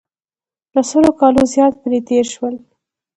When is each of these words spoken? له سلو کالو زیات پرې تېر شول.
له 0.73 0.81
سلو 0.89 1.11
کالو 1.19 1.41
زیات 1.53 1.73
پرې 1.83 1.99
تېر 2.09 2.25
شول. 2.33 2.55